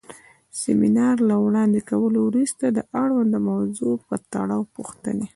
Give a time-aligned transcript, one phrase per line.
[0.51, 5.27] د سمینار له وړاندې کولو وروسته د اړونده موضوع پۀ تړاؤ پوښتنې